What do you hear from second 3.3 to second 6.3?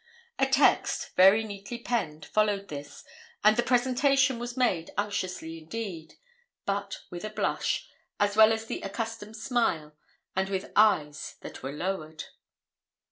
and the 'presentation' was made unctiously indeed,